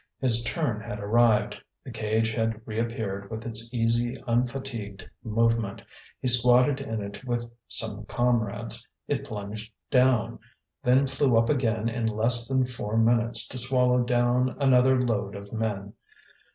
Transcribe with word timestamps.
His 0.19 0.43
turn 0.43 0.81
had 0.81 0.99
arrived; 0.99 1.57
the 1.85 1.91
cage 1.91 2.33
had 2.33 2.59
reappeared 2.65 3.29
with 3.29 3.45
its 3.45 3.71
easy, 3.71 4.17
unfatigued 4.25 5.07
movement. 5.23 5.83
He 6.19 6.27
squatted 6.27 6.79
in 6.81 7.03
it 7.03 7.23
with 7.23 7.55
some 7.67 8.05
comrades; 8.05 8.83
it 9.07 9.23
plunged 9.23 9.71
down, 9.91 10.39
then 10.81 11.05
flew 11.05 11.37
up 11.37 11.49
again 11.49 11.87
in 11.87 12.07
less 12.07 12.47
then 12.47 12.65
four 12.65 12.97
minutes 12.97 13.47
to 13.49 13.59
swallow 13.59 14.01
down 14.03 14.57
another 14.59 14.99
load 14.99 15.35
of 15.35 15.53
men. 15.53 15.93